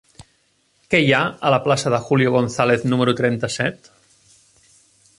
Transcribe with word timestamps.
Què 0.93 1.01
hi 1.07 1.11
ha 1.17 1.19
a 1.49 1.51
la 1.55 1.59
plaça 1.67 1.93
de 1.95 2.01
Julio 2.07 2.33
González 2.39 2.89
número 2.95 3.17
trenta-set? 3.23 3.95